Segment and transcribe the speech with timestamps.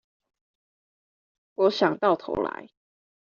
[1.53, 2.69] 我想，到頭來